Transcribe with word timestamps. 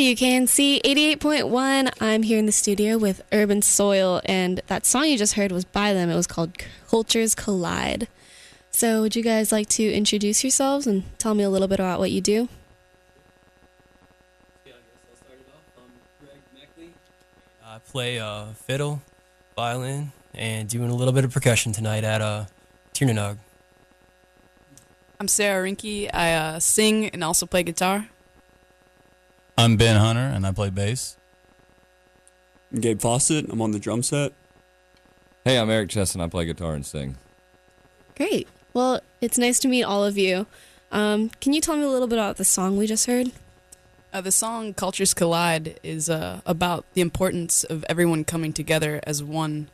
WKNC 0.00 0.80
88.1. 0.80 1.92
I'm 2.00 2.22
here 2.22 2.38
in 2.38 2.46
the 2.46 2.52
studio 2.52 2.96
with 2.96 3.20
Urban 3.32 3.60
Soil, 3.60 4.22
and 4.24 4.62
that 4.66 4.86
song 4.86 5.04
you 5.04 5.18
just 5.18 5.34
heard 5.34 5.52
was 5.52 5.66
by 5.66 5.92
them. 5.92 6.08
It 6.08 6.14
was 6.14 6.26
called 6.26 6.52
Cultures 6.88 7.34
Collide. 7.34 8.08
So, 8.70 9.02
would 9.02 9.14
you 9.14 9.22
guys 9.22 9.52
like 9.52 9.68
to 9.68 9.92
introduce 9.92 10.42
yourselves 10.42 10.86
and 10.86 11.04
tell 11.18 11.34
me 11.34 11.44
a 11.44 11.50
little 11.50 11.68
bit 11.68 11.80
about 11.80 11.98
what 11.98 12.10
you 12.10 12.22
do? 12.22 12.48
Yeah, 14.64 14.72
I 14.72 14.80
guess 14.88 15.04
I'll 15.10 15.16
start 15.18 15.38
it 15.38 15.52
off. 15.52 15.84
I'm 15.84 16.26
Greg 16.26 16.40
Meckley. 16.56 16.92
I 17.62 17.78
play 17.80 18.18
uh, 18.18 18.54
fiddle, 18.54 19.02
violin, 19.54 20.12
and 20.32 20.66
doing 20.66 20.88
a 20.88 20.94
little 20.94 21.12
bit 21.12 21.26
of 21.26 21.30
percussion 21.34 21.72
tonight 21.72 22.04
at 22.04 22.22
uh, 22.22 22.46
Tiernanog. 22.94 23.36
I'm 25.20 25.28
Sarah 25.28 25.68
Rinke. 25.68 26.08
I 26.14 26.32
uh, 26.32 26.58
sing 26.58 27.04
and 27.10 27.22
also 27.22 27.44
play 27.44 27.62
guitar. 27.64 28.08
I'm 29.60 29.76
Ben 29.76 29.96
Hunter, 29.96 30.22
and 30.22 30.46
I 30.46 30.52
play 30.52 30.70
bass. 30.70 31.18
I'm 32.72 32.80
Gabe 32.80 32.98
Fawcett. 32.98 33.44
I'm 33.50 33.60
on 33.60 33.72
the 33.72 33.78
drum 33.78 34.02
set. 34.02 34.32
Hey, 35.44 35.58
I'm 35.58 35.68
Eric 35.68 35.90
Chesson. 35.90 36.22
I 36.22 36.28
play 36.28 36.46
guitar 36.46 36.72
and 36.72 36.86
sing. 36.86 37.18
Great. 38.16 38.48
Well, 38.72 39.02
it's 39.20 39.36
nice 39.36 39.58
to 39.58 39.68
meet 39.68 39.82
all 39.82 40.02
of 40.02 40.16
you. 40.16 40.46
Um, 40.90 41.28
can 41.42 41.52
you 41.52 41.60
tell 41.60 41.76
me 41.76 41.82
a 41.82 41.90
little 41.90 42.06
bit 42.08 42.18
about 42.18 42.38
the 42.38 42.44
song 42.44 42.78
we 42.78 42.86
just 42.86 43.04
heard? 43.04 43.32
Uh, 44.14 44.22
the 44.22 44.32
song 44.32 44.72
Cultures 44.72 45.12
Collide 45.12 45.78
is 45.82 46.08
uh, 46.08 46.40
about 46.46 46.86
the 46.94 47.02
importance 47.02 47.62
of 47.62 47.84
everyone 47.86 48.24
coming 48.24 48.54
together 48.54 49.02
as 49.06 49.22
one. 49.22 49.68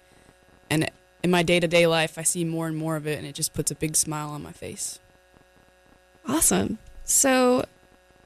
And 0.69 0.91
in 1.23 1.31
my 1.31 1.45
day 1.45 1.61
to 1.61 1.69
day 1.69 1.87
life, 1.87 2.19
I 2.19 2.25
see 2.25 2.45
more 2.45 2.67
and 2.67 2.77
more 2.77 2.97
of 2.97 3.07
it, 3.07 3.19
and 3.19 3.27
it 3.27 3.37
just 3.37 3.55
puts 3.55 3.71
a 3.71 3.77
big 3.77 3.95
smile 3.95 4.31
on 4.31 4.43
my 4.43 4.51
face. 4.51 4.99
Awesome. 6.27 6.79
So, 7.05 7.67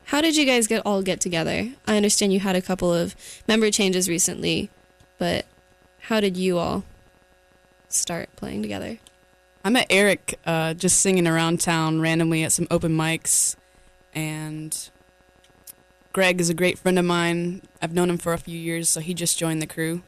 how 0.05 0.20
did 0.20 0.37
you 0.37 0.44
guys 0.44 0.67
get 0.67 0.82
all 0.85 1.02
get 1.02 1.20
together? 1.20 1.70
I 1.87 1.97
understand 1.97 2.32
you 2.32 2.41
had 2.41 2.56
a 2.56 2.62
couple 2.62 2.93
of 2.93 3.14
member 3.47 3.70
changes 3.70 4.08
recently, 4.08 4.70
but 5.19 5.47
how 6.02 6.20
did 6.20 6.37
you 6.37 6.58
all 6.58 6.85
start 7.88 8.29
playing 8.37 8.62
together? 8.62 8.99
I 9.64 9.70
met 9.70 9.87
Eric 9.91 10.38
uh, 10.47 10.75
just 10.75 11.00
singing 11.00 11.26
around 11.26 11.61
town 11.61 12.00
randomly 12.00 12.43
at 12.43 12.52
some 12.52 12.67
open 12.70 12.97
mics, 12.97 13.56
and 14.14 14.76
Greg 16.12 16.41
is 16.41 16.49
a 16.49 16.55
great 16.55 16.79
friend 16.79 16.99
of 16.99 17.05
mine. 17.05 17.62
I've 17.81 17.93
known 17.93 18.11
him 18.11 18.19
for 18.19 18.32
a 18.32 18.38
few 18.38 18.58
years, 18.58 18.88
so 18.88 19.00
he 19.00 19.14
just 19.14 19.38
joined 19.38 19.62
the 19.62 19.67
crew. 19.67 20.02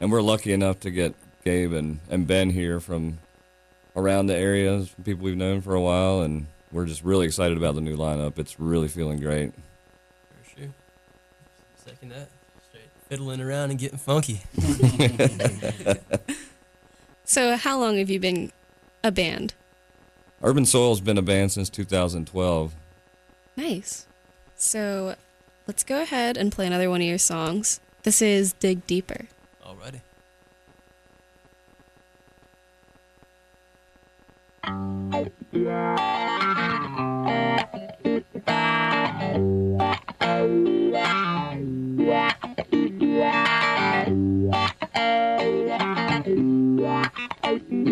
And 0.00 0.12
we're 0.12 0.22
lucky 0.22 0.52
enough 0.52 0.80
to 0.80 0.90
get 0.90 1.14
Gabe 1.44 1.72
and, 1.72 1.98
and 2.08 2.26
Ben 2.26 2.50
here 2.50 2.78
from 2.78 3.18
around 3.96 4.26
the 4.26 4.36
area, 4.36 4.86
some 4.86 5.04
people 5.04 5.24
we've 5.24 5.36
known 5.36 5.60
for 5.60 5.74
a 5.74 5.80
while, 5.80 6.20
and 6.22 6.46
we're 6.72 6.86
just 6.86 7.02
really 7.04 7.26
excited 7.26 7.56
about 7.56 7.74
the 7.74 7.80
new 7.80 7.96
lineup. 7.96 8.38
It's 8.38 8.58
really 8.60 8.88
feeling 8.88 9.20
great. 9.20 9.52
For 9.52 10.60
sure. 10.60 10.68
Second 11.84 12.10
that. 12.10 12.28
Straight 12.68 12.82
fiddling 13.08 13.40
around 13.40 13.70
and 13.70 13.78
getting 13.78 13.98
funky. 13.98 14.42
So, 17.28 17.58
how 17.58 17.78
long 17.78 17.98
have 17.98 18.08
you 18.08 18.18
been 18.18 18.52
a 19.04 19.12
band? 19.12 19.52
Urban 20.42 20.64
Soil's 20.64 21.02
been 21.02 21.18
a 21.18 21.22
band 21.22 21.52
since 21.52 21.68
2012. 21.68 22.74
Nice. 23.54 24.06
So, 24.56 25.14
let's 25.66 25.84
go 25.84 26.00
ahead 26.00 26.38
and 26.38 26.50
play 26.50 26.66
another 26.66 26.88
one 26.88 27.02
of 27.02 27.06
your 27.06 27.18
songs. 27.18 27.80
This 28.04 28.22
is 28.22 28.54
Dig 28.54 28.86
Deeper. 28.86 29.26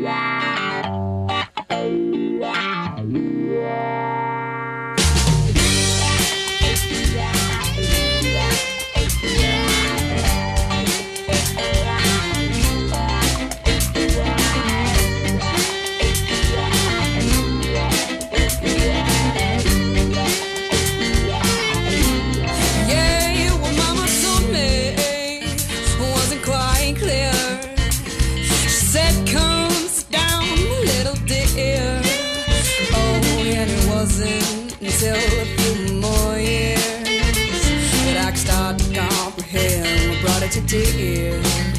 Yeah, 0.07 0.76
to 40.49 40.61
tears. 40.67 41.76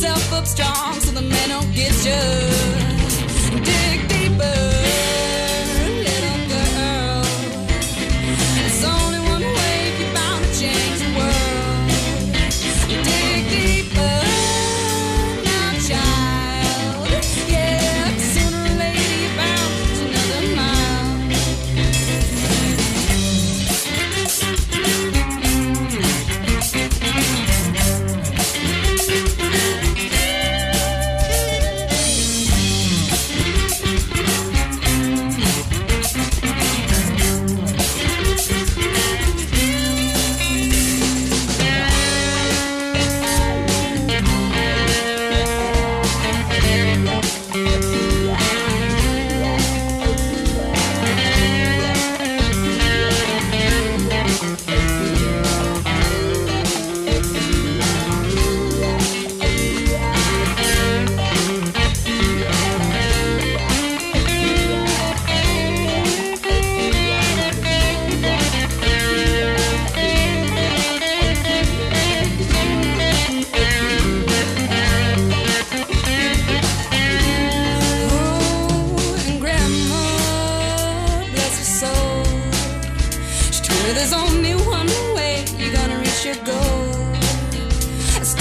Yourself 0.00 0.32
up 0.32 0.46
strong 0.46 0.92
so 1.00 1.10
the 1.10 1.22
men 1.22 1.48
don't 1.48 1.74
get 1.74 1.92
you. 2.06 2.77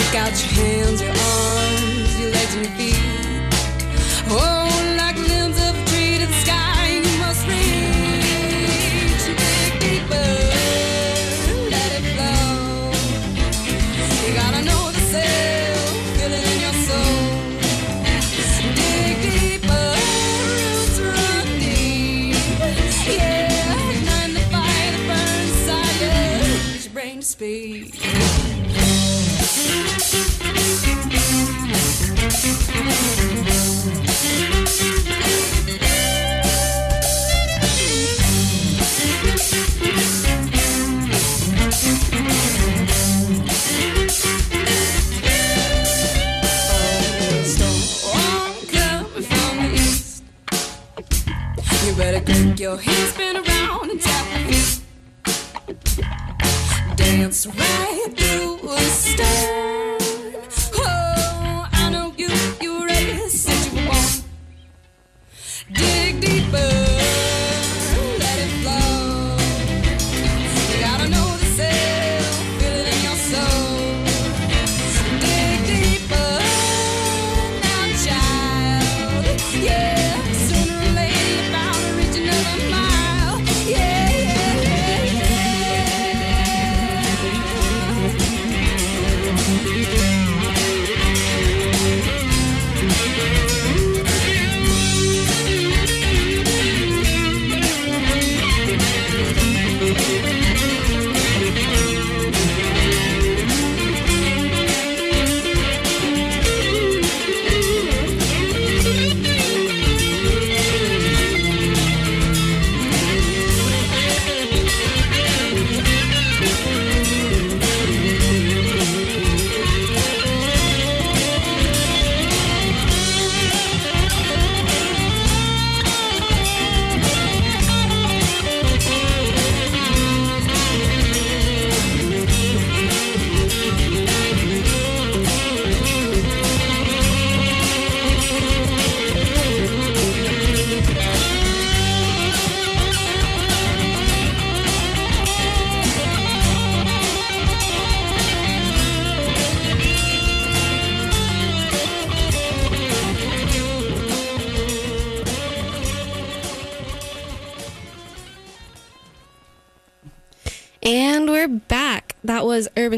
Stick 0.08 0.22
out 0.22 0.32
your 0.42 0.52
hands, 0.64 1.02
your 1.02 1.10
arms, 1.10 2.20
your 2.20 2.32
legs, 2.32 2.56
and 2.56 2.64
your 2.66 2.76
feet. 2.76 3.02
Oh, 4.30 4.96
like 4.96 5.18
limbs 5.18 5.58
of 5.68 5.76
a 5.76 5.84
tree 5.90 6.18
to 6.20 6.26
the 6.28 6.34
sky, 6.46 7.02
you 7.04 7.18
must 7.20 7.46
reach. 7.46 9.24
Dig 9.38 9.80
deeper, 9.82 10.30
let 11.74 11.92
it 11.98 12.06
flow. 12.16 12.92
You 14.24 14.32
gotta 14.34 14.62
know 14.64 14.92
the 14.92 15.04
self, 15.12 15.92
feel 16.16 16.32
it 16.32 16.44
in 16.54 16.60
your 16.62 16.78
soul. 16.88 17.20
Dig 18.80 19.16
deeper, 19.28 19.88
roots 20.48 20.98
run 21.04 21.48
deep. 21.60 22.40
Yeah, 23.12 23.92
ignite 23.92 24.32
the 24.36 24.44
fire 24.54 24.92
that 24.94 25.04
burns 25.10 25.52
inside 25.52 26.00
you. 26.00 26.72
Get 26.72 26.86
your 26.86 26.94
brain 26.94 27.20
to 27.20 27.26
speed. 27.26 27.97
Your 52.68 52.78
heels, 52.80 53.10
spin 53.14 53.38
around 53.38 53.92
and 53.92 54.02
tap 54.02 54.26
your 54.32 54.60
feet. 54.60 54.82
Dance 56.98 57.48
right 57.48 57.87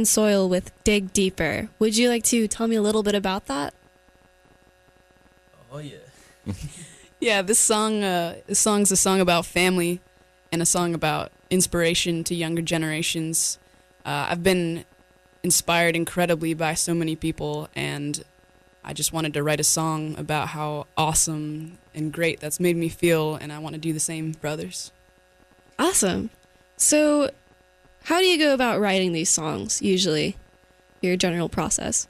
Soil 0.09 0.49
with 0.49 0.71
Dig 0.83 1.13
Deeper. 1.13 1.69
Would 1.79 1.95
you 1.95 2.09
like 2.09 2.23
to 2.25 2.47
tell 2.47 2.67
me 2.67 2.75
a 2.75 2.81
little 2.81 3.03
bit 3.03 3.15
about 3.15 3.45
that? 3.45 3.73
Oh 5.71 5.79
yeah. 5.79 5.97
Yeah, 7.21 7.41
this 7.41 7.59
song, 7.59 8.01
uh, 8.01 8.35
this 8.47 8.59
song's 8.59 8.93
a 8.93 8.95
song 8.95 9.19
about 9.19 9.45
family, 9.45 9.99
and 10.53 10.61
a 10.61 10.65
song 10.65 10.93
about 10.93 11.33
inspiration 11.49 12.23
to 12.25 12.35
younger 12.35 12.61
generations. 12.61 13.59
Uh, 14.05 14.27
I've 14.29 14.41
been 14.41 14.85
inspired 15.43 15.97
incredibly 15.97 16.53
by 16.53 16.75
so 16.75 16.93
many 16.93 17.17
people, 17.17 17.67
and 17.75 18.23
I 18.85 18.93
just 18.93 19.11
wanted 19.11 19.33
to 19.33 19.43
write 19.43 19.59
a 19.59 19.65
song 19.65 20.15
about 20.17 20.49
how 20.49 20.87
awesome 20.95 21.77
and 21.93 22.13
great 22.13 22.39
that's 22.39 22.59
made 22.59 22.77
me 22.77 22.87
feel, 22.87 23.35
and 23.35 23.51
I 23.51 23.59
want 23.59 23.75
to 23.75 23.81
do 23.81 23.91
the 23.91 23.99
same 23.99 24.33
for 24.33 24.47
others. 24.47 24.93
Awesome. 25.77 26.29
So, 26.77 27.31
how 28.09 28.17
do 28.19 28.25
you 28.25 28.39
go 28.39 28.55
about 28.55 28.79
writing 28.79 29.13
these 29.13 29.29
songs 29.29 29.83
usually? 29.83 30.35
Your 30.99 31.15
general 31.15 31.47
process? 31.47 32.07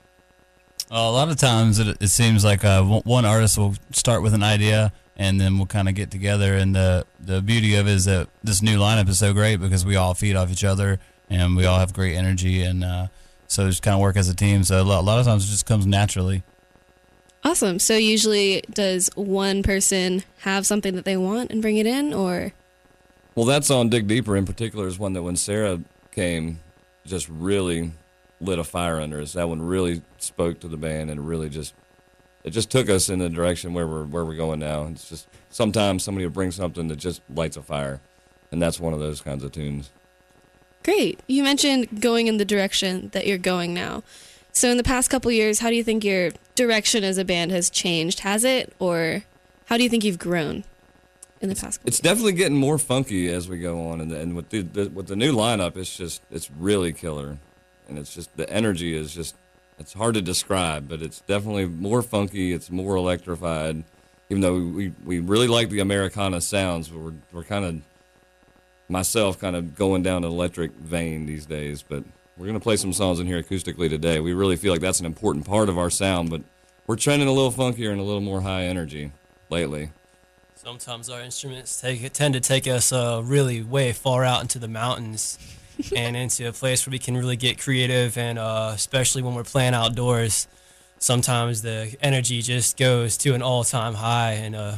Well, 0.89 1.09
a 1.09 1.11
lot 1.11 1.27
of 1.27 1.35
times 1.35 1.77
it, 1.77 1.97
it 1.99 2.07
seems 2.07 2.45
like 2.45 2.63
uh, 2.63 2.81
one- 2.83 3.01
one 3.03 3.25
artist 3.25 3.57
will 3.57 3.75
start 3.91 4.23
with 4.23 4.33
an 4.33 4.41
idea 4.41 4.93
and 5.17 5.41
then 5.41 5.57
we'll 5.57 5.67
kind 5.67 5.89
of 5.89 5.95
get 5.95 6.09
together. 6.09 6.53
And 6.53 6.73
the, 6.73 7.05
the 7.19 7.41
beauty 7.41 7.75
of 7.75 7.85
it 7.85 7.91
is 7.91 8.05
that 8.05 8.29
this 8.41 8.61
new 8.61 8.79
lineup 8.79 9.09
is 9.09 9.19
so 9.19 9.33
great 9.33 9.57
because 9.57 9.85
we 9.85 9.97
all 9.97 10.13
feed 10.13 10.37
off 10.37 10.49
each 10.49 10.63
other 10.63 11.01
and 11.29 11.57
we 11.57 11.65
all 11.65 11.79
have 11.79 11.91
great 11.91 12.15
energy. 12.15 12.63
And 12.63 12.85
uh, 12.85 13.07
so 13.47 13.67
just 13.67 13.83
kind 13.83 13.95
of 13.95 13.99
work 13.99 14.15
as 14.15 14.29
a 14.29 14.33
team. 14.35 14.63
So 14.63 14.81
a 14.81 14.83
lot, 14.83 15.01
a 15.01 15.05
lot 15.05 15.19
of 15.19 15.25
times 15.25 15.45
it 15.45 15.51
just 15.51 15.65
comes 15.65 15.85
naturally. 15.85 16.43
Awesome. 17.43 17.77
So, 17.79 17.95
usually, 17.95 18.61
does 18.73 19.09
one 19.15 19.63
person 19.63 20.23
have 20.39 20.65
something 20.67 20.95
that 20.95 21.05
they 21.05 21.15
want 21.15 21.51
and 21.51 21.61
bring 21.61 21.77
it 21.77 21.85
in, 21.85 22.13
or? 22.13 22.51
Well, 23.35 23.45
that 23.45 23.63
song 23.63 23.89
"Dig 23.89 24.07
Deeper" 24.07 24.35
in 24.35 24.45
particular 24.45 24.87
is 24.87 24.99
one 24.99 25.13
that 25.13 25.23
when 25.23 25.35
Sarah 25.35 25.79
came, 26.11 26.59
just 27.05 27.29
really 27.29 27.91
lit 28.41 28.59
a 28.59 28.63
fire 28.63 28.99
under 28.99 29.21
us. 29.21 29.33
That 29.33 29.49
one 29.49 29.61
really 29.61 30.01
spoke 30.17 30.59
to 30.61 30.67
the 30.67 30.77
band 30.77 31.09
and 31.09 31.27
really 31.27 31.49
just 31.49 31.73
it 32.43 32.51
just 32.51 32.69
took 32.69 32.89
us 32.89 33.09
in 33.09 33.19
the 33.19 33.29
direction 33.29 33.73
where 33.73 33.87
we're 33.87 34.05
where 34.05 34.25
we're 34.25 34.35
going 34.35 34.59
now. 34.59 34.87
It's 34.87 35.09
just 35.09 35.27
sometimes 35.49 36.03
somebody 36.03 36.25
will 36.25 36.33
bring 36.33 36.51
something 36.51 36.87
that 36.87 36.97
just 36.97 37.21
lights 37.33 37.57
a 37.57 37.61
fire, 37.61 38.01
and 38.51 38.61
that's 38.61 38.79
one 38.79 38.93
of 38.93 38.99
those 38.99 39.21
kinds 39.21 39.43
of 39.43 39.51
tunes. 39.51 39.91
Great. 40.83 41.19
You 41.27 41.43
mentioned 41.43 42.01
going 42.01 42.27
in 42.27 42.37
the 42.37 42.45
direction 42.45 43.09
that 43.09 43.27
you're 43.27 43.37
going 43.37 43.73
now. 43.73 44.03
So, 44.51 44.71
in 44.71 44.77
the 44.77 44.83
past 44.83 45.09
couple 45.09 45.31
years, 45.31 45.59
how 45.59 45.69
do 45.69 45.75
you 45.75 45.83
think 45.83 46.03
your 46.03 46.31
direction 46.55 47.03
as 47.03 47.17
a 47.17 47.25
band 47.25 47.51
has 47.51 47.69
changed? 47.69 48.21
Has 48.21 48.43
it, 48.43 48.73
or 48.79 49.23
how 49.65 49.77
do 49.77 49.83
you 49.83 49.89
think 49.89 50.03
you've 50.03 50.19
grown 50.19 50.63
in 51.41 51.49
the 51.49 51.55
past? 51.55 51.81
It's 51.85 51.99
definitely 51.99 52.33
getting 52.33 52.57
more 52.57 52.77
funky 52.77 53.29
as 53.29 53.47
we 53.47 53.59
go 53.59 53.87
on, 53.89 54.01
and, 54.01 54.11
and 54.11 54.35
with 54.35 54.49
the, 54.49 54.61
the 54.61 54.89
with 54.89 55.07
the 55.07 55.15
new 55.15 55.33
lineup, 55.33 55.77
it's 55.77 55.95
just 55.95 56.21
it's 56.31 56.49
really 56.51 56.93
killer, 56.93 57.37
and 57.87 57.97
it's 57.97 58.13
just 58.13 58.35
the 58.37 58.49
energy 58.49 58.95
is 58.95 59.13
just 59.13 59.35
it's 59.77 59.93
hard 59.93 60.15
to 60.15 60.21
describe, 60.21 60.89
but 60.89 61.01
it's 61.01 61.21
definitely 61.21 61.65
more 61.65 62.01
funky. 62.01 62.51
It's 62.51 62.69
more 62.69 62.95
electrified, 62.95 63.83
even 64.29 64.41
though 64.41 64.55
we 64.55 64.93
we 65.05 65.19
really 65.19 65.47
like 65.47 65.69
the 65.69 65.79
Americana 65.79 66.41
sounds, 66.41 66.89
but 66.89 66.99
we're 66.99 67.13
we're 67.31 67.43
kind 67.43 67.65
of 67.65 67.81
myself 68.89 69.39
kind 69.39 69.55
of 69.55 69.75
going 69.75 70.03
down 70.03 70.23
an 70.23 70.31
electric 70.31 70.71
vein 70.73 71.25
these 71.25 71.45
days, 71.45 71.83
but. 71.83 72.03
We're 72.37 72.45
gonna 72.45 72.61
play 72.61 72.77
some 72.77 72.93
songs 72.93 73.19
in 73.19 73.27
here 73.27 73.43
acoustically 73.43 73.89
today. 73.89 74.21
We 74.21 74.31
really 74.31 74.55
feel 74.55 74.71
like 74.71 74.79
that's 74.79 75.01
an 75.01 75.05
important 75.05 75.45
part 75.45 75.67
of 75.67 75.77
our 75.77 75.89
sound, 75.89 76.29
but 76.29 76.41
we're 76.87 76.95
trending 76.95 77.27
a 77.27 77.33
little 77.33 77.51
funkier 77.51 77.91
and 77.91 77.99
a 77.99 78.03
little 78.03 78.21
more 78.21 78.39
high 78.39 78.63
energy 78.63 79.11
lately. 79.49 79.91
Sometimes 80.61 81.09
our 81.09 81.21
instruments 81.21 81.79
take 81.79 82.11
tend 82.11 82.33
to 82.33 82.41
take 82.41 82.67
us 82.67 82.91
uh, 82.91 83.21
really 83.23 83.61
way 83.61 83.93
far 83.93 84.25
out 84.25 84.41
into 84.41 84.59
the 84.59 84.67
mountains 84.67 85.39
and 85.95 86.17
into 86.17 86.49
a 86.49 86.51
place 86.51 86.85
where 86.85 86.91
we 86.91 86.99
can 86.99 87.15
really 87.15 87.37
get 87.37 87.57
creative, 87.57 88.17
and 88.17 88.37
uh, 88.37 88.73
especially 88.75 89.21
when 89.21 89.35
we're 89.35 89.45
playing 89.45 89.73
outdoors, 89.73 90.49
sometimes 90.97 91.61
the 91.61 91.95
energy 92.01 92.41
just 92.41 92.75
goes 92.75 93.15
to 93.19 93.33
an 93.33 93.41
all-time 93.41 93.93
high, 93.93 94.33
and 94.33 94.53
uh, 94.53 94.75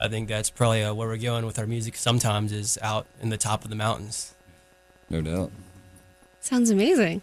I 0.00 0.08
think 0.08 0.28
that's 0.28 0.48
probably 0.48 0.82
uh, 0.82 0.94
where 0.94 1.08
we're 1.08 1.18
going 1.18 1.44
with 1.44 1.58
our 1.58 1.66
music. 1.66 1.96
Sometimes 1.96 2.50
is 2.50 2.78
out 2.80 3.06
in 3.20 3.28
the 3.28 3.36
top 3.36 3.64
of 3.64 3.68
the 3.68 3.76
mountains. 3.76 4.32
No 5.10 5.20
doubt. 5.20 5.52
Sounds 6.40 6.70
amazing. 6.70 7.20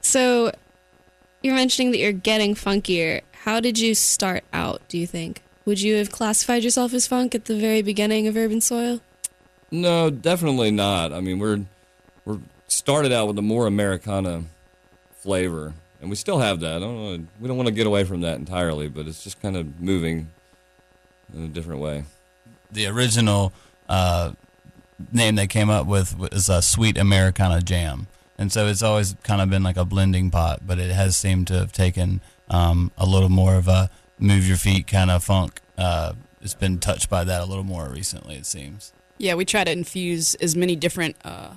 So, 0.00 0.52
you're 1.42 1.54
mentioning 1.54 1.90
that 1.90 1.98
you're 1.98 2.12
getting 2.12 2.54
funkier. 2.54 3.20
How 3.42 3.60
did 3.60 3.78
you 3.78 3.94
start 3.94 4.42
out, 4.54 4.80
do 4.88 4.96
you 4.96 5.06
think? 5.06 5.42
Would 5.66 5.80
you 5.80 5.96
have 5.96 6.12
classified 6.12 6.62
yourself 6.62 6.94
as 6.94 7.08
funk 7.08 7.34
at 7.34 7.46
the 7.46 7.56
very 7.56 7.82
beginning 7.82 8.28
of 8.28 8.36
Urban 8.36 8.60
Soil? 8.60 9.00
No, 9.72 10.10
definitely 10.10 10.70
not. 10.70 11.12
I 11.12 11.20
mean, 11.20 11.40
we're 11.40 11.64
we're 12.24 12.38
started 12.68 13.12
out 13.12 13.26
with 13.26 13.36
a 13.36 13.42
more 13.42 13.66
Americana 13.66 14.44
flavor, 15.18 15.74
and 16.00 16.08
we 16.08 16.14
still 16.14 16.38
have 16.38 16.60
that. 16.60 16.76
I 16.76 16.78
don't 16.78 16.96
know. 16.96 17.26
We 17.40 17.48
don't 17.48 17.56
want 17.56 17.66
to 17.66 17.74
get 17.74 17.86
away 17.86 18.04
from 18.04 18.20
that 18.20 18.38
entirely, 18.38 18.88
but 18.88 19.08
it's 19.08 19.24
just 19.24 19.42
kind 19.42 19.56
of 19.56 19.80
moving 19.80 20.28
in 21.34 21.42
a 21.42 21.48
different 21.48 21.80
way. 21.80 22.04
The 22.70 22.86
original 22.86 23.52
uh, 23.88 24.32
name 25.12 25.34
they 25.34 25.48
came 25.48 25.68
up 25.68 25.88
with 25.88 26.16
was 26.16 26.48
uh, 26.48 26.60
Sweet 26.60 26.96
Americana 26.96 27.60
Jam. 27.60 28.06
And 28.38 28.52
so 28.52 28.66
it's 28.66 28.82
always 28.82 29.16
kind 29.24 29.40
of 29.40 29.50
been 29.50 29.62
like 29.62 29.76
a 29.76 29.84
blending 29.84 30.30
pot, 30.30 30.60
but 30.64 30.78
it 30.78 30.90
has 30.90 31.16
seemed 31.16 31.48
to 31.48 31.54
have 31.54 31.72
taken 31.72 32.20
um, 32.50 32.92
a 32.98 33.06
little 33.06 33.30
more 33.30 33.56
of 33.56 33.66
a 33.66 33.90
move 34.18 34.46
your 34.46 34.56
feet 34.56 34.86
kind 34.86 35.10
of 35.10 35.24
funk. 35.24 35.60
Uh, 35.76 36.14
it's 36.40 36.54
been 36.54 36.78
touched 36.78 37.10
by 37.10 37.24
that 37.24 37.42
a 37.42 37.44
little 37.44 37.64
more 37.64 37.88
recently, 37.88 38.36
it 38.36 38.46
seems. 38.46 38.92
Yeah, 39.18 39.34
we 39.34 39.44
try 39.44 39.64
to 39.64 39.72
infuse 39.72 40.34
as 40.36 40.54
many 40.54 40.76
different 40.76 41.16
uh, 41.24 41.50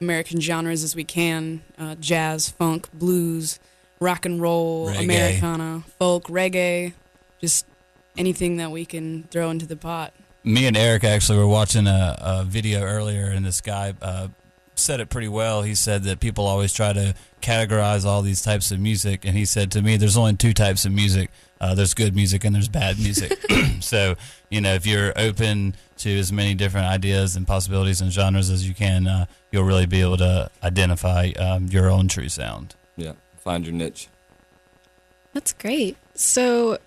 American 0.00 0.40
genres 0.40 0.82
as 0.84 0.94
we 0.94 1.04
can 1.04 1.62
uh, 1.78 1.94
jazz, 1.96 2.48
funk, 2.48 2.88
blues, 2.92 3.58
rock 4.00 4.26
and 4.26 4.40
roll, 4.40 4.88
Reggae. 4.88 5.04
Americana, 5.04 5.84
folk, 5.98 6.24
reggae, 6.24 6.92
just 7.40 7.66
anything 8.18 8.56
that 8.58 8.70
we 8.70 8.84
can 8.84 9.24
throw 9.24 9.50
into 9.50 9.66
the 9.66 9.76
pot. 9.76 10.12
Me 10.44 10.66
and 10.66 10.76
Eric 10.76 11.04
actually 11.04 11.38
were 11.38 11.46
watching 11.46 11.86
a, 11.86 12.16
a 12.20 12.44
video 12.44 12.82
earlier, 12.82 13.26
and 13.26 13.44
this 13.44 13.60
guy 13.60 13.94
uh, 14.00 14.28
said 14.74 15.00
it 15.00 15.08
pretty 15.08 15.28
well. 15.28 15.62
He 15.62 15.74
said 15.74 16.04
that 16.04 16.20
people 16.20 16.46
always 16.46 16.72
try 16.72 16.92
to 16.92 17.14
categorize 17.42 18.04
all 18.04 18.22
these 18.22 18.42
types 18.42 18.70
of 18.70 18.78
music, 18.78 19.24
and 19.24 19.36
he 19.36 19.44
said 19.44 19.72
to 19.72 19.82
me, 19.82 19.96
"There's 19.96 20.16
only 20.16 20.36
two 20.36 20.52
types 20.54 20.84
of 20.84 20.92
music. 20.92 21.30
Uh, 21.60 21.74
there's 21.74 21.94
good 21.94 22.14
music 22.14 22.44
and 22.44 22.54
there's 22.54 22.68
bad 22.68 22.98
music. 22.98 23.32
so, 23.80 24.14
you 24.50 24.60
know, 24.60 24.74
if 24.74 24.86
you're 24.86 25.12
open 25.16 25.74
to 25.98 26.18
as 26.18 26.30
many 26.32 26.54
different 26.54 26.86
ideas 26.86 27.36
and 27.36 27.46
possibilities 27.46 28.00
and 28.00 28.12
genres 28.12 28.50
as 28.50 28.68
you 28.68 28.74
can, 28.74 29.06
uh, 29.06 29.26
you'll 29.50 29.64
really 29.64 29.86
be 29.86 30.00
able 30.00 30.18
to 30.18 30.50
identify 30.62 31.30
um, 31.38 31.66
your 31.66 31.90
own 31.90 32.08
true 32.08 32.28
sound." 32.28 32.74
Yeah, 32.96 33.12
find 33.38 33.64
your 33.64 33.74
niche. 33.74 34.08
That's 35.32 35.52
great. 35.52 35.96
So, 36.14 36.78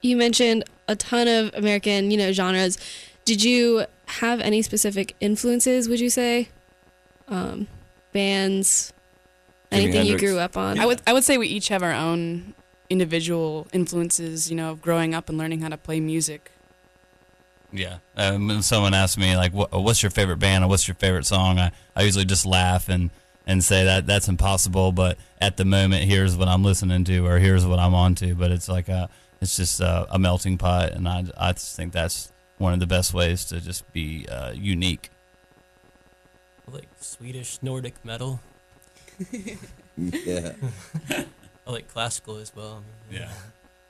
you 0.00 0.16
mentioned 0.16 0.64
a 0.88 0.96
ton 0.96 1.28
of 1.28 1.54
American, 1.54 2.10
you 2.10 2.16
know, 2.16 2.32
genres. 2.32 2.78
Did 3.24 3.42
you 3.42 3.86
have 4.06 4.40
any 4.40 4.62
specific 4.62 5.14
influences? 5.20 5.88
Would 5.88 6.00
you 6.00 6.10
say, 6.10 6.48
um, 7.28 7.68
bands, 8.12 8.92
anything 9.70 10.06
you 10.06 10.18
grew 10.18 10.38
up 10.38 10.56
on? 10.56 10.78
I 10.78 10.86
would 10.86 11.02
I 11.06 11.12
would 11.12 11.24
say 11.24 11.38
we 11.38 11.48
each 11.48 11.68
have 11.68 11.82
our 11.82 11.92
own 11.92 12.54
individual 12.92 13.66
influences, 13.72 14.50
you 14.50 14.56
know, 14.56 14.70
of 14.70 14.82
growing 14.82 15.14
up 15.14 15.30
and 15.30 15.38
learning 15.38 15.62
how 15.62 15.68
to 15.70 15.78
play 15.78 15.98
music. 15.98 16.52
Yeah. 17.72 17.96
Um, 18.16 18.48
when 18.48 18.62
someone 18.62 18.92
asks 18.92 19.16
me 19.16 19.34
like, 19.34 19.54
what, 19.54 19.72
"What's 19.72 20.02
your 20.02 20.10
favorite 20.10 20.36
band 20.36 20.62
or 20.62 20.68
what's 20.68 20.86
your 20.86 20.94
favorite 20.96 21.24
song?" 21.24 21.58
I, 21.58 21.72
I 21.96 22.02
usually 22.02 22.26
just 22.26 22.44
laugh 22.44 22.90
and 22.90 23.10
and 23.46 23.64
say 23.64 23.84
that 23.84 24.06
that's 24.06 24.28
impossible. 24.28 24.92
But 24.92 25.16
at 25.40 25.56
the 25.56 25.64
moment, 25.64 26.04
here's 26.04 26.36
what 26.36 26.48
I'm 26.48 26.62
listening 26.62 27.04
to, 27.04 27.26
or 27.26 27.38
here's 27.38 27.64
what 27.64 27.78
I'm 27.78 27.94
on 27.94 28.14
to. 28.16 28.34
But 28.34 28.50
it's 28.50 28.68
like 28.68 28.88
a, 28.88 29.08
it's 29.40 29.56
just 29.56 29.80
a, 29.80 30.06
a 30.10 30.18
melting 30.18 30.58
pot, 30.58 30.92
and 30.92 31.08
I 31.08 31.24
I 31.38 31.52
just 31.52 31.74
think 31.74 31.94
that's 31.94 32.30
one 32.58 32.74
of 32.74 32.80
the 32.80 32.86
best 32.86 33.14
ways 33.14 33.46
to 33.46 33.60
just 33.60 33.90
be 33.94 34.26
uh, 34.28 34.52
unique. 34.52 35.10
Like 36.70 36.88
Swedish 37.00 37.58
Nordic 37.62 37.94
metal. 38.04 38.40
Yeah. 39.96 40.52
I 41.66 41.72
like 41.72 41.88
classical 41.88 42.36
as 42.36 42.54
well. 42.54 42.82
I 43.10 43.14
Yeah. 43.14 43.32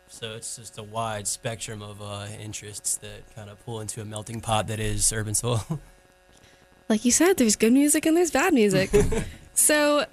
So 0.08 0.34
it's 0.34 0.56
just 0.56 0.76
a 0.76 0.82
wide 0.82 1.26
spectrum 1.26 1.80
of 1.80 2.02
uh, 2.02 2.26
interests 2.38 2.98
that 2.98 3.34
kind 3.34 3.48
of 3.48 3.64
pull 3.64 3.80
into 3.80 4.02
a 4.02 4.04
melting 4.04 4.42
pot 4.42 4.66
that 4.66 4.78
is 4.78 5.10
urban 5.10 5.34
soil. 5.34 5.80
like 6.90 7.06
you 7.06 7.10
said, 7.10 7.38
there's 7.38 7.56
good 7.56 7.72
music 7.72 8.04
and 8.04 8.14
there's 8.14 8.30
bad 8.30 8.52
music. 8.52 8.90
so, 9.54 10.04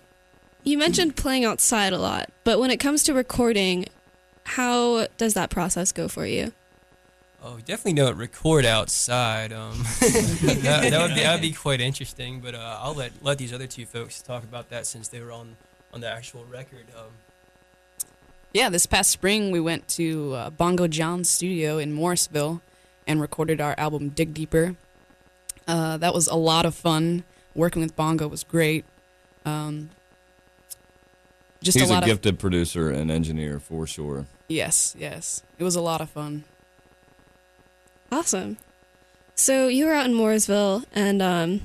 you 0.64 0.78
mentioned 0.78 1.18
playing 1.18 1.44
outside 1.44 1.92
a 1.92 1.98
lot, 1.98 2.30
but 2.46 2.62
when 2.62 2.72
it 2.72 2.78
comes 2.78 3.04
to 3.04 3.14
recording, 3.14 3.88
how 4.46 5.08
does 5.18 5.34
that 5.34 5.50
process 5.50 5.92
go 5.92 6.08
for 6.08 6.26
you? 6.26 6.54
Oh, 7.44 7.56
we 7.56 7.62
definitely 7.62 8.02
don't 8.02 8.18
record 8.18 8.66
outside. 8.66 9.52
Um, 9.52 9.80
that, 10.00 10.88
that 10.92 11.02
would 11.02 11.16
be 11.16 11.22
that 11.22 11.34
would 11.34 11.42
be 11.42 11.52
quite 11.52 11.82
interesting. 11.82 12.40
But 12.40 12.56
uh, 12.56 12.80
I'll 12.82 12.96
let 12.96 13.12
let 13.22 13.38
these 13.38 13.54
other 13.54 13.68
two 13.68 13.86
folks 13.86 14.22
talk 14.22 14.44
about 14.44 14.70
that 14.70 14.86
since 14.86 15.08
they 15.10 15.22
were 15.22 15.32
on 15.32 15.56
on 15.94 16.02
the 16.02 16.10
actual 16.10 16.46
record. 16.46 16.86
Um, 16.98 17.12
Yeah, 18.52 18.70
this 18.70 18.88
past 18.88 19.12
spring 19.12 19.52
we 19.52 19.60
went 19.60 19.88
to 19.90 20.34
uh, 20.34 20.50
Bongo 20.50 20.88
John's 20.88 21.30
studio 21.30 21.78
in 21.78 21.94
Morrisville 21.94 22.62
and 23.06 23.22
recorded 23.22 23.62
our 23.62 23.76
album 23.78 24.10
Dig 24.10 24.34
Deeper. 24.34 24.76
Uh, 25.68 25.98
that 25.98 26.16
was 26.16 26.28
a 26.28 26.36
lot 26.36 26.66
of 26.66 26.74
fun. 26.74 27.24
Working 27.54 27.82
with 27.84 27.96
Bongo 27.96 28.28
was 28.28 28.44
great. 28.44 28.86
Um, 29.46 29.92
just 31.62 31.78
He's 31.78 31.90
a 31.90 31.94
a, 31.94 31.96
lot 31.96 32.04
of 32.04 32.08
gifted 32.08 32.40
producer 32.40 32.90
and 32.90 33.12
engineer 33.12 33.60
for 33.60 33.86
sure. 33.86 34.26
yes, 34.48 34.96
yes. 34.98 35.44
It 35.60 35.64
was 35.64 35.76
a 35.76 35.82
lot 35.82 36.02
of 36.02 36.10
fun. 36.10 36.44
Awesome. 38.12 38.58
So 39.36 39.68
you 39.68 39.86
were 39.86 39.94
out 39.94 40.08
in 40.08 40.14
Mooresville, 40.14 40.86
and 40.92 41.22
um, 41.22 41.62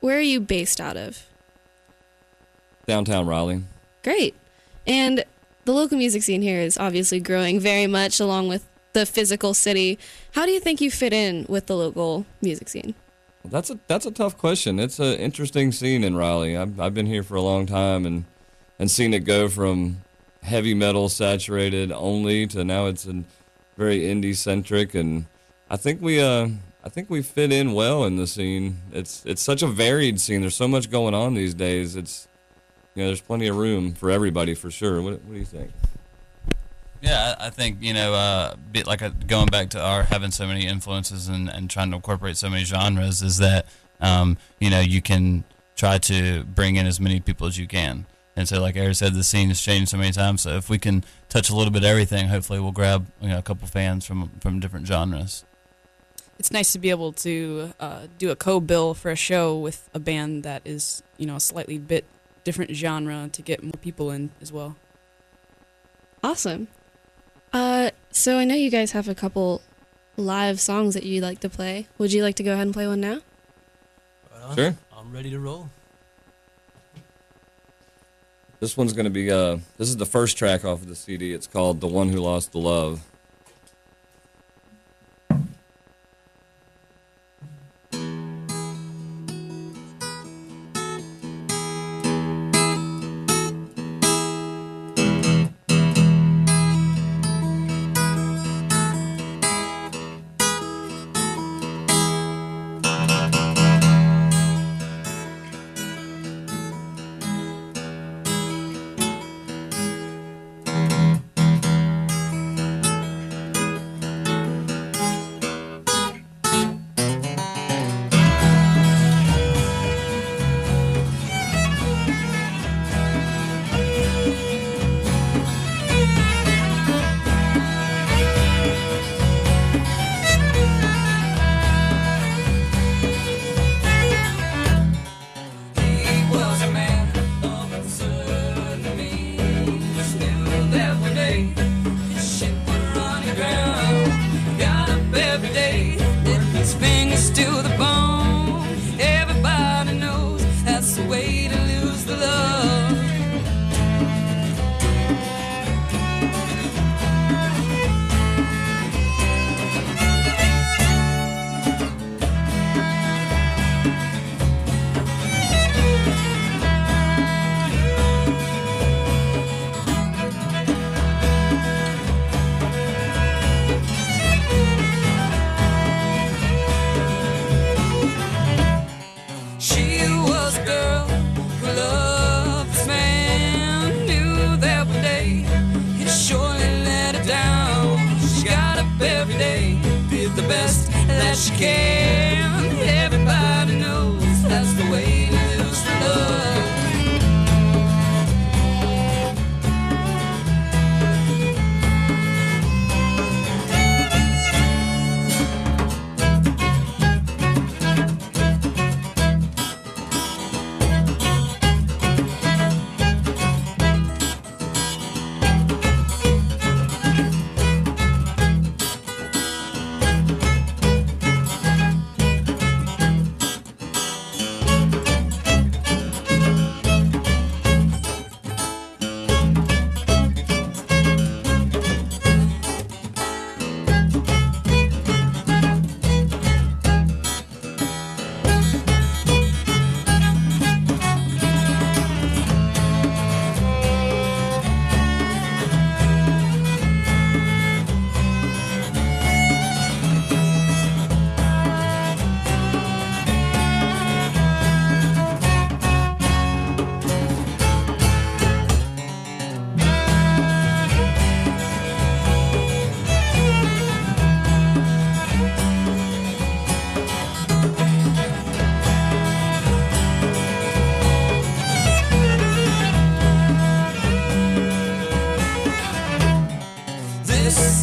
where 0.00 0.16
are 0.16 0.22
you 0.22 0.40
based 0.40 0.80
out 0.80 0.96
of? 0.96 1.26
Downtown 2.86 3.26
Raleigh. 3.26 3.62
Great. 4.02 4.34
And 4.86 5.24
the 5.64 5.72
local 5.72 5.98
music 5.98 6.22
scene 6.22 6.42
here 6.42 6.60
is 6.60 6.78
obviously 6.78 7.20
growing 7.20 7.60
very 7.60 7.86
much 7.86 8.20
along 8.20 8.48
with 8.48 8.66
the 8.92 9.06
physical 9.06 9.54
city. 9.54 9.98
How 10.32 10.46
do 10.46 10.52
you 10.52 10.60
think 10.60 10.80
you 10.80 10.90
fit 10.90 11.12
in 11.12 11.46
with 11.48 11.66
the 11.66 11.76
local 11.76 12.26
music 12.40 12.68
scene? 12.68 12.94
That's 13.44 13.70
a 13.70 13.78
that's 13.86 14.06
a 14.06 14.10
tough 14.10 14.38
question. 14.38 14.78
It's 14.80 14.98
an 14.98 15.18
interesting 15.18 15.70
scene 15.72 16.02
in 16.02 16.16
Raleigh. 16.16 16.56
I've 16.56 16.80
I've 16.80 16.94
been 16.94 17.06
here 17.06 17.22
for 17.22 17.34
a 17.34 17.42
long 17.42 17.66
time 17.66 18.06
and 18.06 18.24
and 18.78 18.90
seen 18.90 19.12
it 19.12 19.20
go 19.20 19.48
from 19.48 19.98
heavy 20.42 20.74
metal 20.74 21.08
saturated 21.08 21.92
only 21.92 22.46
to 22.46 22.64
now 22.64 22.86
it's 22.86 23.06
a 23.06 23.24
very 23.76 24.00
indie 24.00 24.36
centric 24.36 24.94
and 24.94 25.26
I 25.70 25.76
think 25.76 26.00
we 26.00 26.20
uh 26.20 26.48
I 26.84 26.88
think 26.90 27.08
we 27.08 27.22
fit 27.22 27.50
in 27.50 27.72
well 27.72 28.04
in 28.04 28.16
the 28.16 28.26
scene. 28.26 28.78
It's 28.92 29.24
it's 29.26 29.42
such 29.42 29.62
a 29.62 29.66
varied 29.66 30.20
scene. 30.20 30.40
There's 30.40 30.56
so 30.56 30.68
much 30.68 30.90
going 30.90 31.14
on 31.14 31.34
these 31.34 31.54
days. 31.54 31.96
It's 31.96 32.28
you 32.94 33.02
know, 33.02 33.08
there's 33.08 33.20
plenty 33.20 33.46
of 33.48 33.56
room 33.56 33.92
for 33.92 34.10
everybody 34.10 34.54
for 34.54 34.70
sure. 34.70 35.02
What 35.02 35.22
what 35.24 35.32
do 35.32 35.38
you 35.38 35.44
think? 35.44 35.72
Yeah, 37.02 37.34
I 37.38 37.46
I 37.46 37.50
think 37.50 37.82
you 37.82 37.92
know, 37.92 38.14
uh, 38.14 38.54
bit 38.72 38.86
like 38.86 39.02
uh 39.02 39.10
going 39.26 39.46
back 39.46 39.70
to 39.70 39.80
our 39.80 40.04
having 40.04 40.30
so 40.30 40.46
many 40.46 40.66
influences 40.66 41.28
and, 41.28 41.48
and 41.48 41.68
trying 41.68 41.90
to 41.90 41.96
incorporate 41.96 42.36
so 42.36 42.48
many 42.48 42.64
genres 42.64 43.22
is 43.22 43.38
that 43.38 43.66
um, 44.00 44.38
you 44.60 44.70
know 44.70 44.80
you 44.80 45.02
can 45.02 45.44
try 45.76 45.98
to 45.98 46.44
bring 46.44 46.76
in 46.76 46.86
as 46.86 47.00
many 47.00 47.20
people 47.20 47.46
as 47.46 47.58
you 47.58 47.66
can. 47.66 48.06
And 48.36 48.48
so, 48.48 48.60
like 48.60 48.76
Eric 48.76 48.96
said, 48.96 49.14
the 49.14 49.22
scene 49.22 49.48
has 49.48 49.60
changed 49.60 49.90
so 49.90 49.96
many 49.96 50.10
times. 50.10 50.42
So 50.42 50.56
if 50.56 50.68
we 50.68 50.78
can 50.78 51.04
touch 51.28 51.50
a 51.50 51.54
little 51.54 51.72
bit 51.72 51.82
of 51.84 51.88
everything, 51.88 52.28
hopefully 52.28 52.58
we'll 52.58 52.72
grab 52.72 53.06
you 53.20 53.28
know 53.28 53.38
a 53.38 53.42
couple 53.42 53.66
fans 53.68 54.06
from 54.06 54.30
from 54.40 54.60
different 54.60 54.86
genres. 54.86 55.44
It's 56.38 56.50
nice 56.50 56.72
to 56.72 56.78
be 56.78 56.90
able 56.90 57.12
to 57.12 57.72
uh, 57.78 58.06
do 58.18 58.30
a 58.30 58.36
co-bill 58.36 58.94
for 58.94 59.10
a 59.10 59.16
show 59.16 59.56
with 59.56 59.88
a 59.94 60.00
band 60.00 60.42
that 60.42 60.62
is, 60.64 61.00
you 61.16 61.26
know, 61.26 61.36
a 61.36 61.40
slightly 61.40 61.78
bit 61.78 62.04
different 62.44 62.70
genre 62.72 63.28
to 63.32 63.42
get 63.42 63.62
more 63.62 63.72
people 63.80 64.10
in 64.10 64.30
as 64.40 64.52
well. 64.52 64.76
Awesome. 66.22 66.68
Uh, 67.52 67.90
so 68.10 68.38
I 68.38 68.44
know 68.44 68.54
you 68.54 68.70
guys 68.70 68.92
have 68.92 69.08
a 69.08 69.14
couple 69.14 69.62
live 70.16 70.60
songs 70.60 70.94
that 70.94 71.04
you'd 71.04 71.22
like 71.22 71.40
to 71.40 71.48
play. 71.48 71.86
Would 71.98 72.12
you 72.12 72.22
like 72.22 72.36
to 72.36 72.42
go 72.42 72.52
ahead 72.52 72.66
and 72.66 72.74
play 72.74 72.86
one 72.86 73.00
now? 73.00 73.20
Right 74.32 74.42
on. 74.42 74.56
Sure. 74.56 74.74
I'm 74.96 75.12
ready 75.12 75.30
to 75.30 75.38
roll. 75.38 75.70
This 78.60 78.76
one's 78.76 78.92
going 78.94 79.04
to 79.04 79.10
be 79.10 79.30
uh 79.30 79.58
this 79.76 79.88
is 79.88 79.98
the 79.98 80.06
first 80.06 80.38
track 80.38 80.64
off 80.64 80.80
of 80.80 80.88
the 80.88 80.96
CD. 80.96 81.32
It's 81.32 81.46
called 81.46 81.80
"The 81.80 81.86
One 81.86 82.08
Who 82.08 82.18
Lost 82.18 82.52
the 82.52 82.58
Love." 82.58 83.02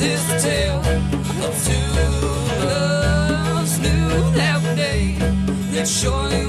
Is 0.03 0.27
the 0.27 0.37
tale 0.39 0.79
of 1.45 1.53
two 1.65 1.85
loves. 2.65 3.79
That 4.33 4.61
day 4.75 5.15
surely 5.85 6.45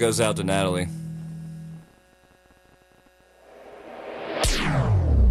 goes 0.00 0.20
out 0.20 0.34
to 0.36 0.42
Natalie. 0.42 0.88